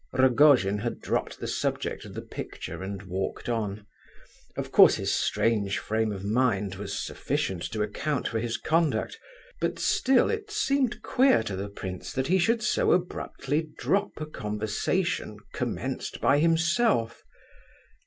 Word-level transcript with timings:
Rogojin 0.13 0.79
had 0.79 0.99
dropped 0.99 1.39
the 1.39 1.45
subject 1.47 2.05
of 2.05 2.15
the 2.15 2.23
picture 2.23 2.81
and 2.81 3.03
walked 3.03 3.47
on. 3.47 3.85
Of 4.57 4.71
course 4.71 4.95
his 4.95 5.13
strange 5.13 5.77
frame 5.77 6.11
of 6.11 6.23
mind 6.25 6.73
was 6.73 6.97
sufficient 6.99 7.61
to 7.71 7.83
account 7.83 8.27
for 8.27 8.39
his 8.39 8.57
conduct; 8.57 9.19
but, 9.59 9.77
still, 9.77 10.31
it 10.31 10.49
seemed 10.49 11.03
queer 11.03 11.43
to 11.43 11.55
the 11.55 11.69
prince 11.69 12.13
that 12.13 12.25
he 12.29 12.39
should 12.39 12.63
so 12.63 12.93
abruptly 12.93 13.69
drop 13.77 14.13
a 14.17 14.25
conversation 14.25 15.37
commenced 15.53 16.19
by 16.19 16.39
himself. 16.39 17.21